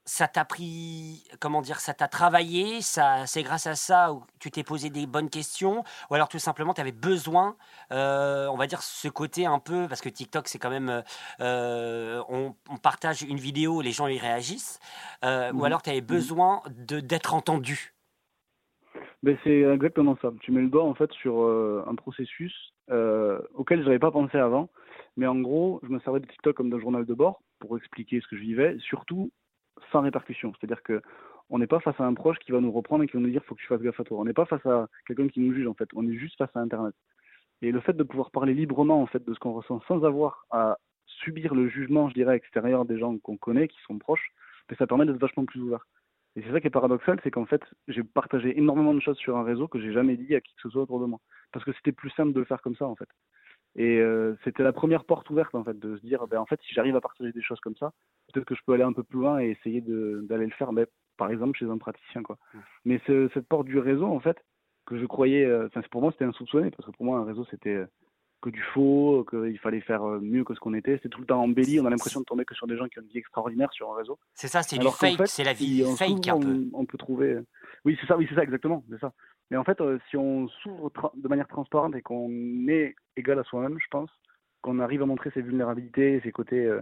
ça 0.05 0.27
t'a 0.27 0.45
pris, 0.45 1.25
comment 1.41 1.63
dire, 1.63 1.79
ça 1.79 1.95
t'a 1.95 2.09
travaillé, 2.09 2.81
ça, 2.81 3.27
c'est 3.27 3.43
grâce 3.43 3.67
à 3.67 3.75
ça 3.75 4.13
où 4.13 4.25
tu 4.41 4.51
t'es 4.51 4.65
posé 4.65 4.91
des 4.91 5.07
bonnes 5.07 5.31
questions, 5.31 5.85
ou 6.11 6.15
alors 6.15 6.29
tout 6.29 6.39
simplement 6.39 6.75
tu 6.75 6.81
avais 6.81 6.93
besoin, 6.93 7.57
euh, 7.93 8.49
on 8.49 8.57
va 8.57 8.67
dire 8.67 8.83
ce 8.83 9.09
côté 9.09 9.47
un 9.47 9.59
peu, 9.59 9.87
parce 9.89 10.01
que 10.01 10.09
TikTok 10.09 10.49
c'est 10.49 10.59
quand 10.59 10.71
même, 10.71 11.03
euh, 11.41 12.23
on, 12.29 12.55
partage 12.83 13.23
une 13.23 13.37
vidéo, 13.37 13.81
les 13.81 13.93
gens 13.93 14.09
y 14.09 14.19
réagissent, 14.19 14.81
euh, 15.25 15.53
ou 15.53 15.59
mhm. 15.59 15.65
alors 15.65 15.83
tu 15.83 15.91
avais 15.91 16.01
mhm. 16.01 16.07
besoin 16.07 16.63
de, 16.71 16.99
d'être 16.99 17.35
entendu. 17.35 17.95
Ben, 19.23 19.39
c'est 19.45 19.61
exactement 19.61 20.19
ça. 20.21 20.33
Tu 20.41 20.51
mets 20.51 20.63
le 20.63 20.69
doigt 20.69 20.83
en 20.83 20.95
fait 20.95 21.11
sur 21.13 21.45
un 21.87 21.95
processus 21.95 22.53
auquel 22.89 23.81
je 23.81 23.85
n'avais 23.85 24.01
pas 24.01 24.11
pensé 24.11 24.37
avant. 24.37 24.69
Mais 25.17 25.27
en 25.27 25.39
gros, 25.39 25.79
je 25.83 25.89
me 25.89 26.01
servais 26.01 26.21
de 26.21 26.27
TikTok 26.27 26.57
comme 26.57 26.71
d'un 26.71 26.81
journal 26.81 27.05
de 27.05 27.15
bord 27.15 27.43
pour 27.61 27.77
expliquer 27.77 28.21
ce 28.21 28.27
que 28.27 28.37
je 28.37 28.43
vivais. 28.43 28.77
Surtout, 28.81 29.31
sans 29.91 30.01
répercussion. 30.01 30.53
C'est-à-dire 30.59 30.83
que 30.83 31.03
on 31.51 31.59
n'est 31.59 31.67
pas 31.67 31.81
face 31.81 31.99
à 32.01 32.05
un 32.05 32.15
proche 32.15 32.39
qui 32.39 32.53
va 32.53 32.61
nous 32.61 32.73
reprendre 32.73 33.05
et 33.05 33.07
qui 33.07 33.15
va 33.15 33.21
nous 33.21 33.31
dire 33.31 33.45
faut 33.45 33.55
que 33.55 33.61
tu 33.61 33.67
fasses 33.67 33.83
gaffe 33.83 34.01
à 34.01 34.05
toi. 34.05 34.19
On 34.19 34.25
n'est 34.25 34.33
pas 34.33 34.47
face 34.47 34.65
à 34.67 34.89
quelqu'un 35.07 35.29
qui 35.29 35.41
nous 35.41 35.53
juge 35.53 35.67
en 35.67 35.75
fait. 35.75 35.89
On 35.95 36.09
est 36.09 36.17
juste 36.17 36.39
face 36.39 36.55
à 36.55 36.61
Internet. 36.61 36.95
Et 37.61 37.71
le 37.71 37.81
fait 37.81 37.93
de 37.93 38.03
pouvoir 38.03 38.31
parler 38.31 38.55
librement 38.55 39.03
en 39.03 39.07
fait 39.07 39.25
de 39.25 39.35
ce 39.35 39.39
qu'on 39.39 39.53
ressent 39.53 39.81
sans 39.87 40.05
avoir 40.05 40.47
à 40.51 40.79
subir 41.07 41.55
le 41.55 41.69
jugement, 41.69 42.09
je 42.09 42.15
dirais, 42.15 42.37
extérieur 42.37 42.85
des 42.85 42.99
gens 42.99 43.17
qu'on 43.19 43.37
connaît, 43.37 43.69
qui 43.69 43.79
sont 43.87 43.99
proches, 43.99 44.33
ben, 44.69 44.77
ça 44.77 44.87
permet 44.87 45.07
d'être 45.07 45.19
vachement 45.21 45.45
plus 45.45 45.61
ouvert. 45.61 45.87
Et 46.35 46.43
c'est 46.43 46.51
ça 46.51 46.61
qui 46.61 46.67
est 46.67 46.71
paradoxal, 46.71 47.21
c'est 47.23 47.31
qu'en 47.31 47.45
fait, 47.45 47.63
j'ai 47.89 48.03
partagé 48.03 48.57
énormément 48.57 48.95
de 48.95 49.01
choses 49.01 49.19
sur 49.19 49.37
un 49.37 49.45
réseau 49.45 49.69
que 49.69 49.79
j'ai 49.79 49.93
jamais 49.93 50.17
dit 50.17 50.35
à 50.35 50.41
qui 50.41 50.55
que 50.55 50.63
ce 50.63 50.71
soit 50.71 50.83
autour 50.83 51.01
de 51.01 51.07
moi. 51.07 51.21
Parce 51.53 51.65
que 51.65 51.73
c'était 51.75 51.93
plus 51.93 52.11
simple 52.11 52.33
de 52.33 52.41
le 52.41 52.47
faire 52.47 52.63
comme 52.63 52.77
ça, 52.77 52.87
en 52.87 52.97
fait. 52.97 53.09
Et 53.75 53.99
euh, 53.99 54.37
c'était 54.45 54.63
la 54.63 54.73
première 54.73 55.05
porte 55.05 55.29
ouverte 55.31 55.55
en 55.55 55.65
fait 55.65 55.79
de 55.79 55.97
se 55.97 56.03
dire 56.03 56.27
ben 56.27 56.39
en 56.39 56.47
fait 56.47 56.61
si 56.63 56.75
j'arrive 56.75 56.97
à 56.97 57.01
partager 57.01 57.33
des 57.33 57.43
choses 57.43 57.61
comme 57.61 57.77
ça, 57.77 57.93
peut-être 58.33 58.47
que 58.47 58.55
je 58.55 58.61
peux 58.67 58.75
aller 58.75 58.83
un 58.83 58.93
peu 58.93 59.03
plus 59.03 59.19
loin 59.19 59.41
et 59.41 59.51
essayer 59.51 59.83
d'aller 59.83 60.45
le 60.45 60.53
faire, 60.53 60.73
mais 60.73 60.87
par 61.17 61.31
exemple 61.31 61.59
chez 61.59 61.65
un 61.65 61.79
praticien 61.79 62.23
quoi. 62.23 62.37
Mmh. 62.53 62.59
Mais 62.85 63.01
cette 63.07 63.49
porte 63.49 63.67
du 63.67 63.79
réseau 63.79 64.07
en 64.07 64.21
fait 64.21 64.37
que 64.85 64.99
je 64.99 65.07
croyais, 65.07 65.45
euh, 65.45 65.69
pour 65.91 66.03
moi 66.03 66.13
c'était 66.13 66.27
insoupçonné 66.27 66.71
parce 66.71 66.87
que 66.87 66.95
pour 66.95 67.07
moi 67.07 67.19
un 67.19 67.25
réseau 67.25 67.47
c'était 67.51 67.75
euh, 67.75 67.87
que 68.43 68.51
du 68.51 68.63
faux, 68.75 69.25
qu'il 69.31 69.59
fallait 69.61 69.81
faire 69.81 70.03
mieux 70.03 70.43
que 70.43 70.53
ce 70.53 70.59
qu'on 70.59 70.75
était. 70.75 70.97
C'était 70.97 71.09
tout 71.09 71.21
le 71.21 71.27
temps 71.27 71.41
embelli. 71.41 71.79
On 71.79 71.87
a 71.87 71.91
l'impression 71.91 72.19
de 72.19 72.25
tomber 72.25 72.45
que 72.45 72.57
sur 72.57 72.67
des 72.67 72.77
gens 72.77 72.89
qui 72.89 72.99
ont 72.99 73.03
une 73.03 73.09
vie 73.09 73.19
extraordinaire 73.19 73.73
sur 73.73 73.93
un 73.93 73.97
réseau. 73.97 74.19
C'est 74.35 74.49
ça, 74.49 74.65
c'est 74.65 74.79
du 74.79 74.89
fake, 74.89 75.29
c'est 75.29 75.45
la 75.45 75.53
vie 75.53 75.85
fake 75.97 76.27
un 76.27 76.41
peu. 76.41 76.65
On, 76.73 76.85
peut 76.85 76.99
trouver. 76.99 77.39
Oui, 77.85 77.97
c'est 78.01 78.07
ça, 78.09 78.17
oui, 78.17 78.27
c'est 78.29 78.35
ça, 78.35 78.43
exactement. 78.43 78.85
C'est 78.91 78.99
ça. 78.99 79.13
Mais 79.53 79.59
en 79.59 79.65
fait, 79.65 79.83
euh, 79.83 79.99
si 80.09 80.17
on 80.17 80.49
s'ouvre 80.49 80.91
de 81.15 81.29
manière 81.29 81.47
transparente 81.47 81.95
et 81.95 82.01
qu'on 82.01 82.31
est 82.69 82.95
égal 83.19 83.39
à 83.39 83.45
soi-même, 83.45 83.77
je 83.79 83.87
pense, 83.91 84.09
qu'on 84.63 84.79
arrive 84.79 85.03
à 85.03 85.07
montrer 85.07 85.31
ses 85.33 85.43
vulnérabilités 85.43 86.23
ses 86.25 86.33
côtés 86.33 86.65
euh, 86.65 86.81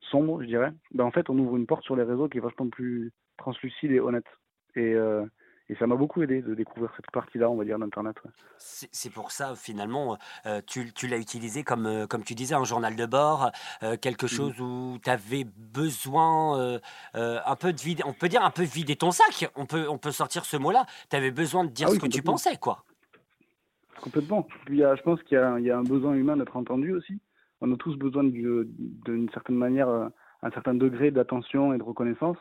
sombres, 0.00 0.42
je 0.42 0.48
dirais, 0.48 0.72
ben 0.92 1.04
en 1.04 1.12
fait, 1.12 1.30
on 1.30 1.38
ouvre 1.38 1.56
une 1.56 1.66
porte 1.66 1.84
sur 1.84 1.94
les 1.94 2.02
réseaux 2.02 2.28
qui 2.28 2.38
est 2.38 2.40
vachement 2.40 2.68
plus 2.68 3.12
translucide 3.36 3.92
et 3.92 4.00
honnête. 4.00 4.26
Et, 4.74 4.92
euh, 4.92 5.24
et 5.70 5.76
ça 5.76 5.86
m'a 5.86 5.94
beaucoup 5.94 6.20
aidé 6.20 6.42
de 6.42 6.52
découvrir 6.52 6.90
cette 6.96 7.08
partie-là, 7.12 7.48
on 7.48 7.54
va 7.54 7.64
dire, 7.64 7.78
d'Internet. 7.78 8.16
C'est 8.58 9.12
pour 9.12 9.30
ça, 9.30 9.54
finalement, 9.54 10.18
euh, 10.44 10.60
tu, 10.66 10.92
tu 10.92 11.06
l'as 11.06 11.16
utilisé 11.16 11.62
comme, 11.62 11.86
euh, 11.86 12.06
comme 12.08 12.24
tu 12.24 12.34
disais, 12.34 12.56
un 12.56 12.64
journal 12.64 12.96
de 12.96 13.06
bord, 13.06 13.52
euh, 13.84 13.96
quelque 13.96 14.26
mmh. 14.26 14.28
chose 14.28 14.60
où 14.60 14.98
tu 15.02 15.08
avais 15.08 15.44
besoin 15.44 16.80
un 17.14 17.56
peu 17.56 17.72
de 17.72 17.80
vider, 17.80 18.02
on 18.04 18.12
peut 18.12 18.28
dire 18.28 18.42
un 18.42 18.50
peu 18.50 18.64
vider 18.64 18.96
ton 18.96 19.12
sac, 19.12 19.48
on 19.54 19.64
peut, 19.64 19.88
on 19.88 19.96
peut 19.96 20.10
sortir 20.10 20.44
ce 20.44 20.56
mot-là. 20.56 20.86
Tu 21.08 21.14
avais 21.14 21.30
besoin 21.30 21.64
de 21.64 21.70
dire 21.70 21.86
ah 21.88 21.94
ce 21.94 22.00
que 22.00 22.08
tu 22.08 22.22
pensais, 22.22 22.56
quoi. 22.56 22.84
Complètement. 24.00 24.48
Puis, 24.66 24.78
je 24.78 25.02
pense 25.02 25.22
qu'il 25.22 25.38
y, 25.38 25.62
y, 25.62 25.70
a 25.70 25.78
un 25.78 25.84
besoin 25.84 26.14
humain 26.14 26.36
d'être 26.36 26.56
entendu 26.56 26.92
aussi. 26.94 27.20
On 27.60 27.72
a 27.72 27.76
tous 27.76 27.96
besoin 27.96 28.24
d'une 28.24 29.30
certaine 29.32 29.56
manière, 29.56 29.88
un 29.88 30.50
certain 30.50 30.74
degré 30.74 31.12
d'attention 31.12 31.72
et 31.72 31.78
de 31.78 31.82
reconnaissance. 31.84 32.38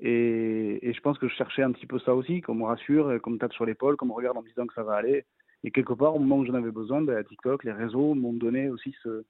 Et, 0.00 0.92
je 0.92 1.00
pense 1.00 1.18
que 1.18 1.28
je 1.28 1.34
cherchais 1.34 1.62
un 1.62 1.72
petit 1.72 1.86
peu 1.86 1.98
ça 2.00 2.14
aussi, 2.14 2.40
qu'on 2.40 2.54
me 2.54 2.64
rassure, 2.64 3.20
qu'on 3.22 3.30
me 3.30 3.38
tape 3.38 3.52
sur 3.52 3.64
l'épaule, 3.64 3.96
qu'on 3.96 4.06
me 4.06 4.12
regarde 4.12 4.36
en 4.36 4.42
me 4.42 4.48
disant 4.48 4.66
que 4.66 4.74
ça 4.74 4.82
va 4.82 4.94
aller. 4.94 5.24
Et 5.64 5.70
quelque 5.70 5.92
part, 5.92 6.14
au 6.14 6.18
moment 6.18 6.38
où 6.38 6.44
j'en 6.44 6.54
avais 6.54 6.72
besoin, 6.72 7.02
ben, 7.02 7.22
TikTok, 7.24 7.64
les 7.64 7.72
réseaux 7.72 8.14
m'ont 8.14 8.32
donné 8.32 8.68
aussi 8.68 8.94
ce, 9.02 9.24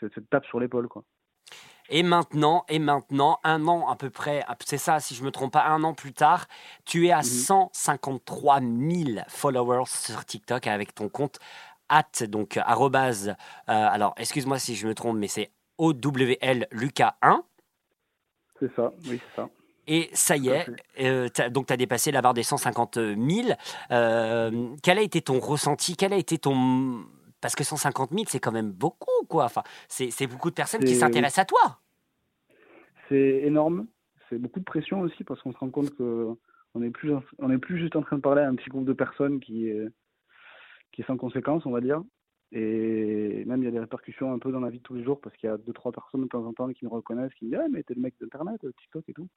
cette 0.00 0.30
tape 0.30 0.44
sur 0.46 0.60
l'épaule. 0.60 0.88
quoi. 0.88 1.04
Et 1.88 2.02
maintenant, 2.02 2.64
et 2.68 2.78
maintenant, 2.78 3.38
un 3.44 3.66
an 3.66 3.88
à 3.88 3.96
peu 3.96 4.10
près, 4.10 4.44
c'est 4.64 4.78
ça, 4.78 5.00
si 5.00 5.14
je 5.14 5.24
me 5.24 5.30
trompe 5.30 5.52
pas, 5.52 5.66
un 5.66 5.82
an 5.82 5.94
plus 5.94 6.12
tard, 6.12 6.46
tu 6.84 7.06
es 7.06 7.12
à 7.12 7.22
153 7.22 8.60
mhm. 8.60 8.90
000 9.14 9.20
followers 9.28 9.86
sur 9.86 10.24
TikTok 10.24 10.66
avec 10.66 10.94
ton 10.94 11.08
compte 11.08 11.38
at, 11.88 12.26
donc 12.28 12.56
arrobase, 12.56 13.28
euh, 13.28 13.34
alors 13.66 14.14
excuse-moi 14.16 14.58
si 14.58 14.74
je 14.74 14.86
me 14.86 14.94
trompe, 14.94 15.18
mais 15.18 15.28
c'est 15.28 15.50
OWL 15.76 16.66
Lucas 16.70 17.16
1. 17.20 17.42
C'est 18.58 18.74
ça, 18.74 18.92
oui, 19.08 19.20
c'est 19.20 19.42
ça. 19.42 19.50
Et 19.86 20.10
ça 20.12 20.36
y 20.36 20.48
est, 20.48 20.66
euh, 21.00 21.28
donc 21.50 21.66
tu 21.66 21.72
as 21.72 21.76
dépassé 21.76 22.12
la 22.12 22.22
barre 22.22 22.34
des 22.34 22.44
150 22.44 22.94
000. 22.96 23.18
Euh, 23.90 24.68
quel 24.82 24.98
a 24.98 25.02
été 25.02 25.20
ton 25.22 25.40
ressenti? 25.40 25.96
Quel 25.96 26.12
a 26.12 26.16
été 26.16 26.38
ton... 26.38 27.04
Parce 27.40 27.56
que 27.56 27.64
150 27.64 28.10
000, 28.12 28.24
c'est 28.28 28.38
quand 28.38 28.52
même 28.52 28.70
beaucoup, 28.70 29.26
quoi. 29.28 29.46
Enfin, 29.46 29.62
c'est 29.88 30.26
beaucoup 30.28 30.50
de 30.50 30.54
personnes 30.54 30.84
qui 30.84 30.94
s'intéressent 30.94 31.42
à 31.42 31.44
toi. 31.44 31.80
C'est 33.08 33.40
énorme. 33.44 33.86
C'est 34.30 34.38
beaucoup 34.38 34.60
de 34.60 34.64
pression 34.64 35.00
aussi 35.00 35.24
parce 35.24 35.42
qu'on 35.42 35.52
se 35.52 35.58
rend 35.58 35.70
compte 35.70 35.90
qu'on 35.96 36.36
n'est 36.76 36.90
plus, 36.90 37.12
on 37.38 37.50
est 37.50 37.58
plus 37.58 37.78
juste 37.78 37.96
en 37.96 38.02
train 38.02 38.16
de 38.16 38.22
parler 38.22 38.42
à 38.42 38.48
un 38.48 38.54
petit 38.54 38.70
groupe 38.70 38.84
de 38.84 38.92
personnes 38.92 39.40
qui 39.40 39.66
est, 39.66 39.88
qui 40.92 41.02
est 41.02 41.06
sans 41.06 41.16
conséquence, 41.16 41.66
on 41.66 41.72
va 41.72 41.80
dire. 41.80 42.00
Et 42.54 43.44
même 43.46 43.62
il 43.62 43.64
y 43.64 43.68
a 43.68 43.70
des 43.70 43.80
répercussions 43.80 44.32
un 44.32 44.38
peu 44.38 44.52
dans 44.52 44.60
la 44.60 44.68
vie 44.68 44.78
de 44.78 44.82
tous 44.82 44.94
les 44.94 45.02
jours 45.02 45.20
parce 45.20 45.34
qu'il 45.36 45.48
y 45.48 45.52
a 45.52 45.56
deux 45.56 45.72
trois 45.72 45.90
personnes 45.90 46.22
de 46.22 46.28
temps 46.28 46.44
en 46.44 46.52
temps 46.52 46.68
qui 46.68 46.84
me 46.84 46.90
reconnaissent, 46.90 47.32
qui 47.34 47.46
me 47.46 47.50
disent 47.50 47.60
ah 47.64 47.68
mais 47.70 47.82
t'es 47.82 47.94
le 47.94 48.02
mec 48.02 48.14
d'internet, 48.20 48.60
TikTok 48.78 49.08
et 49.08 49.14
tout. 49.14 49.28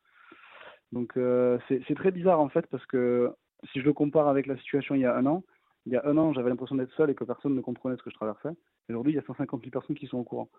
Donc 0.92 1.16
euh, 1.16 1.58
c'est 1.70 1.96
très 1.96 2.12
bizarre 2.12 2.42
en 2.42 2.50
fait 2.50 2.68
parce 2.68 2.86
que 2.86 3.32
si 3.72 3.80
je 3.80 3.86
le 3.86 3.94
compare 3.94 4.28
avec 4.28 4.48
la 4.48 4.58
situation 4.58 4.96
il 4.96 5.02
y 5.02 5.06
a 5.06 5.16
un 5.16 5.26
an, 5.28 5.44
il 5.86 5.94
y 5.94 5.96
a 5.96 6.06
un 6.06 6.18
an 6.18 6.34
j'avais 6.34 6.50
l'impression 6.50 6.76
d'être 6.76 6.94
seul 6.94 7.10
et 7.10 7.16
que 7.16 7.24
personne 7.24 7.56
ne 7.56 7.62
comprenait 7.62 7.96
ce 7.96 8.04
que 8.04 8.10
je 8.10 8.16
traversais. 8.16 8.50
Aujourd'hui 8.90 9.14
il 9.14 9.16
y 9.16 9.20
a 9.20 9.24
150 9.24 9.62
000 9.62 9.72
personnes 9.72 9.96
qui 9.96 10.08
sont 10.08 10.18
au 10.18 10.26
courant. 10.26 10.50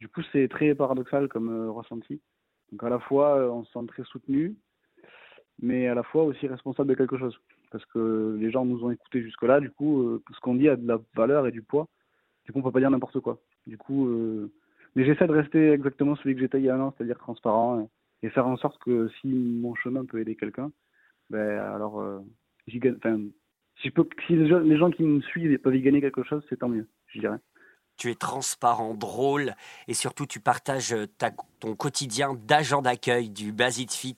Du 0.00 0.08
coup 0.08 0.22
c'est 0.32 0.48
très 0.48 0.74
paradoxal 0.74 1.28
comme 1.28 1.50
euh, 1.50 1.70
ressenti. 1.70 2.22
Donc 2.72 2.82
à 2.82 2.88
la 2.88 2.98
fois 2.98 3.40
euh, 3.40 3.50
on 3.50 3.62
se 3.64 3.72
sent 3.72 3.86
très 3.88 4.04
soutenu, 4.04 4.56
mais 5.60 5.86
à 5.86 5.94
la 5.94 6.02
fois 6.02 6.24
aussi 6.24 6.46
responsable 6.46 6.88
de 6.88 6.94
quelque 6.94 7.18
chose 7.18 7.38
parce 7.70 7.84
que 7.84 8.38
les 8.40 8.50
gens 8.50 8.64
nous 8.64 8.84
ont 8.84 8.90
écoutés 8.90 9.20
jusque 9.20 9.42
là. 9.42 9.60
Du 9.60 9.70
coup 9.70 10.18
ce 10.34 10.40
qu'on 10.40 10.54
dit 10.54 10.70
a 10.70 10.76
de 10.76 10.88
la 10.88 10.98
valeur 11.14 11.46
et 11.46 11.52
du 11.52 11.60
poids. 11.60 11.88
Du 12.46 12.52
coup 12.52 12.60
on 12.60 12.62
peut 12.62 12.72
pas 12.72 12.80
dire 12.80 12.90
n'importe 12.90 13.20
quoi. 13.20 13.38
Du 13.66 13.76
coup 13.76 14.08
mais 14.96 15.04
j'essaie 15.04 15.26
de 15.26 15.32
rester 15.32 15.72
exactement 15.72 16.16
celui 16.16 16.34
que 16.34 16.40
j'étais 16.40 16.58
il 16.58 16.64
y 16.64 16.70
a 16.70 16.74
un 16.74 16.80
an, 16.80 16.94
c'est-à-dire 16.96 17.18
transparent 17.18 17.88
et 18.22 18.30
faire 18.30 18.46
en 18.46 18.56
sorte 18.56 18.82
que 18.82 19.08
si 19.20 19.28
mon 19.28 19.74
chemin 19.74 20.06
peut 20.06 20.18
aider 20.20 20.36
quelqu'un, 20.36 20.72
ben 21.28 21.58
alors 21.58 22.00
euh, 22.00 22.20
enfin, 22.96 23.20
si, 23.82 23.92
si 24.26 24.36
les 24.36 24.48
gens, 24.48 24.60
les 24.60 24.78
gens 24.78 24.90
qui 24.90 25.02
me 25.02 25.20
suivent 25.20 25.58
peuvent 25.58 25.76
y 25.76 25.82
gagner 25.82 26.00
quelque 26.00 26.22
chose, 26.22 26.42
c'est 26.48 26.58
tant 26.58 26.70
mieux, 26.70 26.88
je 27.08 27.20
dirais 27.20 27.38
tu 27.96 28.10
es 28.10 28.14
transparent, 28.14 28.94
drôle 28.94 29.54
et 29.88 29.94
surtout 29.94 30.26
tu 30.26 30.40
partages 30.40 30.92
euh, 30.92 31.06
ton 31.60 31.74
quotidien 31.74 32.34
d'agent 32.34 32.82
d'accueil 32.82 33.30
du 33.30 33.52
Basit 33.52 33.92
Fit. 33.92 34.16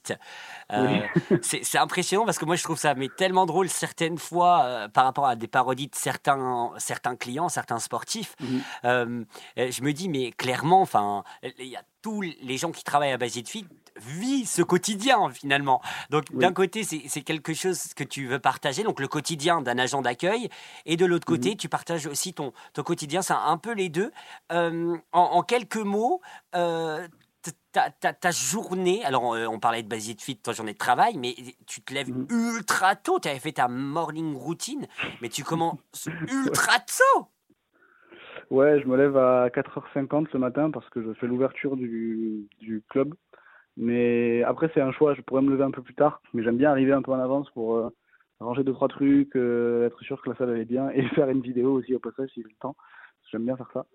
Euh, 0.73 1.01
c'est 1.43 1.79
impressionnant 1.79 2.25
parce 2.25 2.39
que 2.39 2.45
moi 2.45 2.57
je 2.57 2.65
trouve 2.65 2.79
ça 2.79 2.95
mais 2.95 3.09
tellement 3.09 3.47
drôle 3.47 3.69
certaines 3.69 4.19
fois 4.19 4.65
euh, 4.65 4.89
par 4.89 5.05
rapport 5.05 5.27
à 5.27 5.37
des 5.37 5.49
parodies 5.49 5.89
de 5.89 5.95
certains, 5.95 6.73
certains 6.79 7.17
clients, 7.17 7.49
certains 7.49 7.79
sportifs. 7.79 8.35
Mhm. 8.41 9.27
je 9.57 9.83
me 9.83 9.93
dis 9.93 10.09
mais 10.09 10.33
clairement, 10.33 10.83
enfin, 10.83 11.25
il 11.43 11.67
y 11.67 11.77
a 11.77 11.83
tous 12.03 12.21
les 12.21 12.57
gens 12.57 12.71
qui 12.71 12.85
travaillent 12.85 13.13
à 13.13 13.19
Basit 13.19 13.49
Fit 13.49 13.67
vit 14.01 14.47
ce 14.47 14.63
quotidien 14.63 15.31
finalement. 15.31 15.81
Donc 16.11 16.25
d'un 16.33 16.53
côté, 16.53 16.83
c'est 16.85 17.23
quelque 17.23 17.55
chose 17.55 17.95
que 17.95 18.05
tu 18.05 18.27
veux 18.27 18.39
partager, 18.39 18.83
donc 18.83 19.01
le 19.01 19.09
quotidien 19.09 19.61
d'un 19.61 19.79
agent 19.79 20.03
d'accueil, 20.03 20.49
et 20.87 20.97
de 20.97 21.07
l'autre 21.07 21.27
côté, 21.27 21.51
mhm. 21.51 21.57
tu 21.57 21.69
partages 21.69 22.07
aussi 22.07 22.35
ton, 22.35 22.53
ton 22.73 22.83
quotidien, 22.83 23.23
c'est 23.23 23.35
un 23.35 23.59
peu 23.59 23.73
les 23.73 23.89
deux. 23.89 24.11
Euh, 24.53 24.97
en, 25.13 25.43
quelques 25.43 25.77
mots, 25.77 26.21
euh, 26.55 27.07
ta, 27.73 28.31
journée, 28.31 29.05
alors 29.05 29.35
euh, 29.35 29.47
on, 29.47 29.59
parlait 29.59 29.83
de 29.83 29.89
basier 29.89 30.15
de 30.15 30.21
fit, 30.21 30.37
toi 30.37 30.53
journée 30.53 30.73
de 30.73 30.79
travail, 30.79 31.17
mais 31.17 31.35
tu 31.67 31.81
te 31.81 31.95
lèves 31.95 32.11
mhm. 32.11 32.27
ultra 32.31 32.97
tôt, 32.97 33.19
tu 33.21 33.29
avais 33.29 33.39
fait 33.39 33.53
ta 33.53 33.69
morning 33.69 34.35
routine, 34.35 34.87
mais 35.21 35.29
tu 35.29 35.45
commences 35.45 35.79
ultra 36.29 36.79
tôt 36.81 37.29
Ouais, 38.51 38.81
je 38.81 38.87
me 38.87 38.97
lève 38.97 39.17
à 39.17 39.49
4h50 39.49 40.29
ce 40.33 40.39
matin 40.39 40.71
parce 40.71 40.89
que 40.89 41.03
je 41.03 41.13
fais 41.15 41.27
l'ouverture 41.27 41.77
du, 41.77 42.49
du 42.61 42.83
club 42.89 43.15
mais 43.79 44.43
après, 44.43 44.69
c'est 44.75 44.81
un 44.81 44.91
choix. 44.91 45.15
Je 45.15 45.23
pourrais 45.23 45.41
me 45.41 45.51
lever 45.51 45.63
un 45.63 45.71
peu 45.71 45.83
plus 45.83 45.95
tard, 45.95 46.21
mais 46.35 46.43
j'aime 46.43 46.57
bien 46.57 46.71
arriver 46.71 46.93
un 46.93 47.01
peu 47.01 47.13
en 47.13 47.21
avance 47.21 47.49
pour 47.51 47.77
euh, 47.77 47.89
ranger 48.41 48.65
deux 48.65 48.73
trois 48.73 48.89
trucs, 48.89 49.37
euh, 49.37 49.87
être 49.87 50.03
sûr 50.03 50.21
que 50.21 50.31
la 50.31 50.37
salle 50.37 50.59
est 50.59 50.65
bien 50.65 50.91
et 50.95 51.03
faire 51.11 51.31
une 51.31 51.41
vidéo 51.41 51.75
aussi 51.75 51.95
au 51.95 52.01
passage 52.01 52.29
si 52.31 52.43
j'ai 52.43 52.49
le 52.49 52.55
temps. 52.61 52.75
J'aime 53.31 53.45
bien 53.45 53.57
faire 53.57 53.71
ça. 53.73 53.87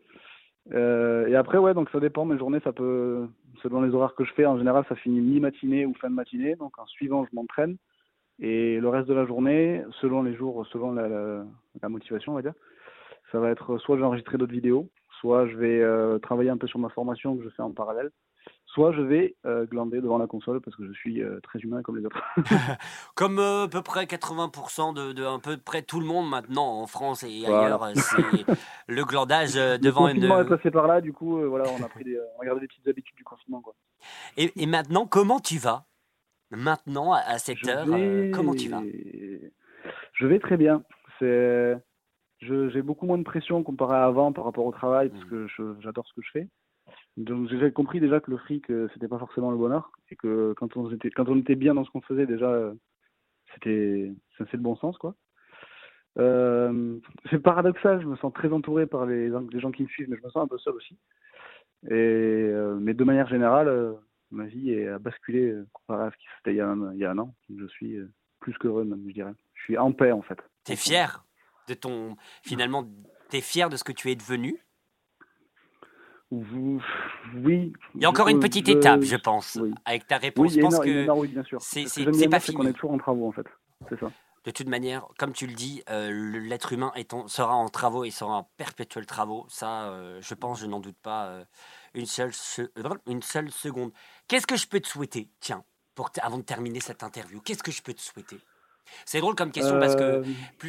Euh, 0.73 1.27
et 1.27 1.35
après, 1.35 1.57
ouais, 1.57 1.73
donc 1.73 1.89
ça 1.89 1.99
dépend. 1.99 2.23
Mes 2.23 2.37
journées, 2.37 2.61
ça 2.63 2.71
peut, 2.71 3.27
selon 3.61 3.81
les 3.81 3.93
horaires 3.93 4.15
que 4.15 4.23
je 4.23 4.31
fais, 4.33 4.45
en 4.45 4.57
général, 4.57 4.85
ça 4.87 4.95
finit 4.95 5.19
mi-matinée 5.19 5.85
ou 5.85 5.93
fin 5.95 6.09
de 6.09 6.15
matinée. 6.15 6.55
Donc 6.55 6.79
en 6.79 6.85
suivant, 6.85 7.25
je 7.29 7.35
m'entraîne. 7.35 7.75
Et 8.39 8.79
le 8.79 8.87
reste 8.87 9.09
de 9.09 9.13
la 9.13 9.25
journée, 9.25 9.83
selon 9.99 10.23
les 10.23 10.33
jours, 10.33 10.65
selon 10.67 10.93
la, 10.93 11.43
la, 11.81 11.89
motivation, 11.89 12.31
on 12.31 12.35
va 12.35 12.41
dire, 12.41 12.53
ça 13.33 13.39
va 13.39 13.51
être 13.51 13.77
soit 13.79 13.95
je 13.97 14.01
vais 14.01 14.07
enregistrer 14.07 14.37
d'autres 14.37 14.53
vidéos, 14.53 14.89
soit 15.19 15.45
je 15.47 15.55
vais 15.55 16.19
travailler 16.21 16.49
un 16.49 16.57
peu 16.57 16.67
sur 16.67 16.79
ma 16.79 16.89
formation 16.89 17.37
que 17.37 17.43
je 17.43 17.49
fais 17.49 17.61
en 17.61 17.71
parallèle, 17.71 18.09
soit 18.73 18.91
je 18.91 19.01
vais 19.01 19.35
euh, 19.45 19.65
glander 19.65 20.01
devant 20.01 20.17
la 20.17 20.27
console 20.27 20.59
parce 20.59 20.75
que 20.75 20.85
je 20.85 20.93
suis 20.93 21.21
euh, 21.21 21.39
très 21.41 21.59
humain 21.59 21.81
comme 21.83 21.97
les 21.97 22.05
autres. 22.05 22.21
comme 23.15 23.39
à 23.39 23.67
peu 23.71 23.81
près 23.81 24.05
80% 24.05 24.93
de, 24.93 25.13
de, 25.13 25.41
peu 25.41 25.57
près 25.57 25.83
tout 25.83 25.99
le 25.99 26.05
monde 26.05 26.29
maintenant 26.29 26.81
en 26.81 26.87
France 26.87 27.23
et 27.23 27.45
ailleurs, 27.45 27.87
c'est 27.95 28.45
le 28.87 29.05
glandage 29.05 29.53
devant 29.53 30.07
une. 30.07 30.15
Le 30.15 30.21
confinement 30.21 30.41
est 30.41 30.49
passé 30.49 30.71
par 30.71 30.87
là, 30.87 31.01
du 31.01 31.13
coup, 31.13 31.39
voilà, 31.47 31.65
on 31.79 31.83
a 31.83 31.87
pris 31.87 32.03
des, 32.03 32.19
on 32.37 32.41
a 32.41 32.45
gardé 32.45 32.61
les 32.61 32.67
petites 32.67 32.87
habitudes 32.87 33.15
du 33.15 33.23
confinement, 33.23 33.61
quoi. 33.61 33.75
Et, 34.37 34.51
et 34.55 34.65
maintenant, 34.65 35.05
comment 35.05 35.39
tu 35.39 35.57
vas? 35.57 35.85
Maintenant, 36.51 37.13
à, 37.13 37.37
cette 37.37 37.67
heure, 37.67 37.85
comment 38.33 38.53
tu 38.53 38.69
vas? 38.69 38.81
Je 40.13 40.27
vais 40.27 40.39
très 40.39 40.57
bien. 40.57 40.83
C'est 41.19 41.77
j'ai 42.41 42.81
beaucoup 42.81 43.05
moins 43.05 43.17
de 43.17 43.23
pression 43.23 43.63
comparé 43.63 43.95
à 43.95 44.03
avant 44.03 44.33
par 44.33 44.43
rapport 44.43 44.65
au 44.65 44.71
travail 44.71 45.09
parce 45.09 45.23
mmh. 45.25 45.29
que 45.29 45.77
j'adore 45.79 46.05
ce 46.07 46.13
que 46.13 46.21
je 46.21 46.31
fais. 46.31 46.47
Donc 47.17 47.47
j'ai 47.49 47.71
compris 47.71 47.99
déjà 47.99 48.19
que 48.19 48.31
le 48.31 48.37
fric 48.37 48.69
euh, 48.71 48.89
c'était 48.93 49.07
pas 49.07 49.19
forcément 49.19 49.51
le 49.51 49.57
bonheur 49.57 49.91
et 50.09 50.15
que 50.15 50.53
quand 50.57 50.75
on 50.77 50.89
était 51.37 51.55
bien 51.55 51.75
dans 51.75 51.85
ce 51.85 51.91
qu'on 51.91 52.01
faisait 52.01 52.25
déjà 52.25 52.49
euh, 52.49 52.73
c'était 53.53 54.11
c'est 54.37 54.53
le 54.53 54.59
bon 54.59 54.75
sens 54.75 54.97
quoi. 54.97 55.15
Euh, 56.19 56.99
c'est 57.29 57.39
paradoxal, 57.39 58.01
je 58.01 58.07
me 58.07 58.15
sens 58.17 58.31
très 58.33 58.51
entouré 58.51 58.85
par 58.85 59.05
les, 59.07 59.31
gens 59.31 59.71
qui 59.71 59.83
me 59.83 59.87
suivent, 59.87 60.09
mais 60.09 60.17
je 60.17 60.23
me 60.23 60.29
sens 60.29 60.43
un 60.43 60.47
peu 60.47 60.59
seul 60.59 60.75
aussi. 60.75 60.97
Et 61.89 62.51
mais 62.79 62.93
de 62.93 63.03
manière 63.03 63.27
générale, 63.27 63.95
ma 64.31 64.45
vie 64.45 64.75
a 64.85 64.99
basculé 64.99 65.55
comparé 65.73 66.05
à 66.05 66.11
ce 66.11 66.17
qui 66.17 66.25
c'était 66.37 66.55
il, 66.55 66.91
il, 66.93 66.99
y 66.99 67.05
a 67.05 67.11
un 67.11 67.17
an. 67.17 67.35
Je 67.49 67.65
suis 67.67 67.97
plus 68.39 68.57
qu'heureux 68.59 68.85
même, 68.85 69.03
je 69.07 69.13
dirais. 69.13 69.33
Je 69.55 69.63
suis 69.63 69.77
en 69.77 69.91
paix 69.91 70.11
en 70.11 70.21
fait. 70.21 70.37
T'es 70.63 70.75
fier 70.75 71.25
de 71.67 71.73
ton. 71.73 72.15
Finalement, 72.43 72.87
tu 73.29 73.37
es 73.37 73.41
fier 73.41 73.69
de 73.69 73.75
ce 73.75 73.83
que 73.83 73.91
tu 73.91 74.11
es 74.11 74.15
devenu? 74.15 74.62
Oui. 77.35 77.73
Il 77.95 78.01
y 78.01 78.05
a 78.05 78.09
encore 78.09 78.27
une 78.27 78.39
petite 78.39 78.69
étape, 78.69 79.03
je 79.03 79.15
pense, 79.15 79.59
avec 79.85 80.07
ta 80.07 80.17
réponse. 80.17 80.47
Oui, 80.47 80.55
je 80.55 80.61
pense 80.61 80.79
que 80.79 81.09
oui, 81.11 81.27
bien 81.27 81.43
sûr. 81.43 81.61
C'est 81.61 82.29
pas 82.29 82.39
fini. 82.39 82.57
qu'on 82.57 82.67
est 82.67 82.73
toujours 82.73 82.91
en 82.91 82.97
travaux, 82.97 83.27
en 83.27 83.31
fait. 83.31 83.47
C'est 83.89 83.99
ça. 83.99 84.09
De 84.43 84.51
toute 84.51 84.67
manière, 84.67 85.07
comme 85.17 85.31
tu 85.31 85.47
le 85.47 85.53
dis, 85.53 85.83
euh, 85.89 86.11
l'être 86.41 86.73
humain 86.73 86.91
est 86.95 87.09
sera 87.27 87.55
en 87.55 87.69
travaux 87.69 88.03
et 88.03 88.11
sera 88.11 88.35
en 88.35 88.43
perpétuel 88.57 89.05
travaux. 89.05 89.45
Ça, 89.47 89.85
euh, 89.85 90.19
je 90.21 90.33
pense, 90.33 90.59
je 90.59 90.65
n'en 90.65 90.81
doute 90.81 90.97
pas 91.01 91.27
euh, 91.27 91.45
une, 91.93 92.05
seule 92.05 92.31
une 93.07 93.21
seule 93.21 93.51
seconde. 93.51 93.93
Qu'est-ce 94.27 94.45
que 94.45 94.57
je 94.57 94.67
peux 94.67 94.81
te 94.81 94.87
souhaiter, 94.87 95.29
tiens, 95.39 95.63
pour 95.95 96.11
avant 96.21 96.37
de 96.37 96.43
terminer 96.43 96.81
cette 96.81 97.03
interview? 97.03 97.39
Qu'est-ce 97.39 97.63
que 97.63 97.71
je 97.71 97.81
peux 97.81 97.93
te 97.93 98.01
souhaiter? 98.01 98.37
C'est 99.05 99.21
drôle 99.21 99.35
comme 99.35 99.51
question 99.51 99.79
parce 99.79 99.95
que 99.95 100.23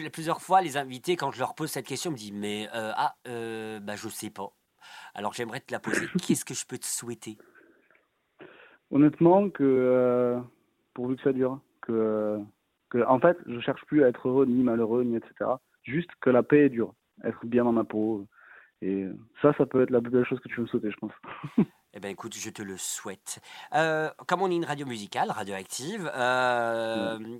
plusieurs 0.09 0.41
fois, 0.41 0.63
les 0.63 0.77
invités, 0.77 1.17
quand 1.17 1.33
je 1.33 1.41
leur 1.41 1.57
pose 1.57 1.69
cette 1.69 1.87
question, 1.87 2.13
me 2.13 2.17
disent 2.17 2.33
Mais 2.33 2.69
ah, 2.73 3.17
bah, 3.25 3.97
je 3.97 4.09
sais 4.09 4.31
pas. 4.31 4.53
Alors 5.15 5.33
j'aimerais 5.33 5.61
te 5.61 5.73
la 5.73 5.81
poser. 5.81 6.07
Qu'est-ce 6.27 6.45
que 6.45 6.55
je 6.55 6.67
peux 6.67 6.79
te 6.79 6.87
souhaiter? 6.87 7.39
Honnêtement, 8.91 9.51
que 9.51 10.39
pourvu 10.93 11.17
que 11.17 11.23
ça 11.23 11.33
dure, 11.33 11.61
que, 11.81 12.39
que 12.91 13.05
en 13.07 13.19
fait, 13.19 13.37
je 13.47 13.61
cherche 13.61 13.85
plus 13.87 14.05
à 14.05 14.09
être 14.09 14.29
heureux 14.29 14.47
ni 14.47 14.63
malheureux 14.63 15.03
ni 15.03 15.17
etc. 15.17 15.51
Juste 15.83 16.11
que 16.21 16.31
la 16.31 16.43
paix 16.43 16.69
dure, 16.69 16.95
être 17.25 17.45
bien 17.45 17.65
dans 17.65 17.73
ma 17.73 17.85
peau. 17.85 18.27
Et 18.83 19.07
ça, 19.41 19.53
ça 19.57 19.67
peut 19.67 19.83
être 19.83 19.91
la 19.91 20.01
plus 20.01 20.11
belle 20.11 20.27
chose 20.27 20.41
que 20.41 20.49
tu 20.49 20.57
veux 20.57 20.63
me 20.63 20.69
souhaiter, 20.69 20.91
je 20.91 20.97
pense. 20.97 21.13
Eh 21.97 22.01
bien, 22.01 22.11
écoute, 22.11 22.35
je 22.35 22.51
te 22.51 22.61
le 22.61 22.77
souhaite. 22.77 23.41
comme 23.71 24.43
on 24.43 24.51
est 24.51 24.57
une 24.57 24.65
radio 24.65 24.85
musicale, 24.85 25.31
radioactive, 25.31 26.11
euh, 26.13 27.39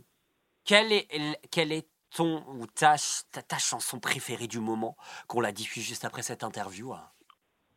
quelle 0.65 0.93
est, 0.93 1.09
quelle 1.51 1.73
est 1.73 1.89
ton 2.15 2.45
ou 2.47 2.67
ta, 2.69 2.95
ta, 3.33 3.59
chanson 3.59 3.99
préférée 3.99 4.47
du 4.47 4.61
moment 4.61 4.97
qu'on 5.27 5.41
la 5.41 5.51
diffuse 5.51 5.83
juste 5.83 6.05
après 6.05 6.23
cette 6.23 6.45
interview 6.45 6.93
hein? 6.93 7.11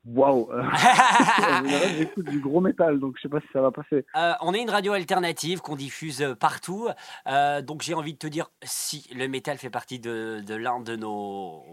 Waouh 0.08 0.50
J'écoute 1.98 2.26
du 2.26 2.40
gros 2.40 2.62
métal, 2.62 3.00
donc 3.00 3.16
je 3.18 3.24
sais 3.24 3.30
pas 3.30 3.42
si 3.42 3.48
ça 3.52 3.62
va 3.62 3.72
passer. 3.72 4.06
Euh, 4.16 4.34
on 4.42 4.54
est 4.54 4.62
une 4.62 4.70
radio 4.70 4.94
alternative 4.94 5.62
qu'on 5.62 5.76
diffuse 5.76 6.22
euh, 6.22 6.36
partout, 6.36 6.88
euh, 7.28 7.62
donc 7.62 7.82
j'ai 7.82 7.94
envie 7.94 8.14
de 8.14 8.18
te 8.18 8.28
dire 8.28 8.50
si 8.64 9.10
le 9.14 9.28
métal 9.28 9.58
fait 9.58 9.70
partie 9.70 10.00
de, 10.00 10.42
de 10.46 10.56
l'un 10.56 10.80
de 10.80 10.96
nos 10.96 11.64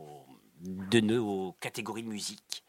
de 0.60 1.00
nos 1.00 1.54
catégories 1.60 2.02
de 2.02 2.08
musique. 2.08 2.64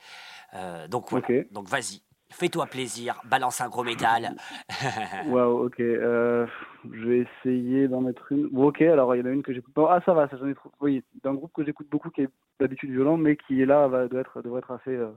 donc 0.90 1.10
voilà. 1.10 1.44
Donc 1.52 1.70
vas-y, 1.70 2.02
Fais-toi 2.32 2.66
plaisir, 2.66 3.22
balance 3.30 3.62
un 3.62 3.70
gros 3.70 3.84
métal. 3.84 4.36
Waouh, 5.30 5.68
ok. 5.68 5.80
Euh, 5.80 6.46
je 6.92 7.08
vais 7.08 7.20
essayer 7.20 7.88
d'en 7.88 8.02
mettre 8.02 8.30
une. 8.32 8.48
Bon, 8.48 8.68
ok, 8.68 8.82
alors 8.82 9.16
il 9.16 9.20
y 9.20 9.22
en 9.22 9.28
a 9.28 9.30
une 9.30 9.42
que 9.42 9.54
j'écoute 9.54 9.74
pas. 9.74 9.88
Ah, 9.90 10.02
ça 10.06 10.14
va, 10.14 10.28
ça 10.28 10.36
j'en 10.38 10.48
ai 10.48 10.56
trop. 10.56 10.70
Oui, 10.82 11.02
d'un 11.24 11.34
groupe 11.34 11.54
que 11.54 11.64
j'écoute 11.64 11.88
beaucoup 11.90 12.10
qui 12.10 12.24
est 12.24 12.30
d'habitude 12.60 12.92
violent, 12.92 13.16
mais 13.16 13.38
qui 13.38 13.62
est 13.62 13.66
là, 13.66 13.88
va, 13.88 14.08
doit 14.08 14.20
être, 14.20 14.42
devrait 14.42 14.60
être 14.60 14.72
assez. 14.72 14.90
Euh, 14.90 15.12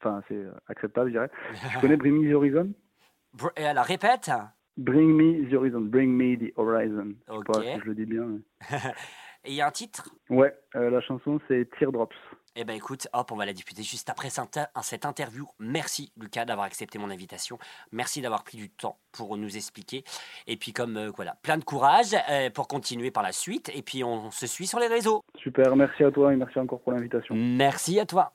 enfin, 0.00 0.18
assez 0.18 0.34
euh, 0.34 0.52
acceptable, 0.68 1.08
je 1.08 1.14
dirais. 1.14 1.30
Tu 1.72 1.78
connais 1.80 1.96
Bring 1.96 2.14
Me 2.14 2.30
the 2.30 2.34
Horizon? 2.34 2.72
Et 3.56 3.64
alors, 3.64 3.84
répète 3.84 4.30
Bring 4.76 5.10
Me 5.14 5.50
the 5.50 5.54
Horizon. 5.54 5.80
Bring 5.80 6.10
Me 6.10 6.36
the 6.36 6.52
Horizon. 6.56 7.14
Ok. 7.28 7.44
Je 7.48 7.52
sais 7.52 7.66
pas 7.66 7.74
si 7.74 7.80
je 7.80 7.86
le 7.86 7.94
dis 7.94 8.06
bien. 8.06 8.26
Et 9.44 9.50
il 9.50 9.54
y 9.54 9.60
a 9.60 9.68
un 9.68 9.70
titre? 9.70 10.08
Ouais, 10.30 10.52
la 10.74 11.00
chanson 11.00 11.40
c'est 11.46 11.68
Teardrops. 11.78 12.14
Eh 12.60 12.64
bien 12.64 12.74
écoute, 12.74 13.06
hop, 13.12 13.30
on 13.30 13.36
va 13.36 13.46
la 13.46 13.52
discuter 13.52 13.84
juste 13.84 14.10
après 14.10 14.30
cette 14.30 15.06
interview. 15.06 15.46
Merci 15.60 16.10
Lucas 16.20 16.44
d'avoir 16.44 16.66
accepté 16.66 16.98
mon 16.98 17.08
invitation. 17.08 17.56
Merci 17.92 18.20
d'avoir 18.20 18.42
pris 18.42 18.58
du 18.58 18.68
temps 18.68 18.98
pour 19.12 19.36
nous 19.36 19.56
expliquer. 19.56 20.02
Et 20.48 20.56
puis 20.56 20.72
comme 20.72 20.96
euh, 20.96 21.12
voilà, 21.14 21.36
plein 21.40 21.56
de 21.56 21.62
courage 21.62 22.16
euh, 22.28 22.50
pour 22.50 22.66
continuer 22.66 23.12
par 23.12 23.22
la 23.22 23.30
suite. 23.30 23.70
Et 23.76 23.82
puis 23.82 24.02
on 24.02 24.32
se 24.32 24.48
suit 24.48 24.66
sur 24.66 24.80
les 24.80 24.88
réseaux. 24.88 25.22
Super, 25.36 25.76
merci 25.76 26.02
à 26.02 26.10
toi 26.10 26.32
et 26.32 26.36
merci 26.36 26.58
encore 26.58 26.80
pour 26.80 26.90
l'invitation. 26.90 27.36
Merci 27.36 28.00
à 28.00 28.06
toi. 28.06 28.32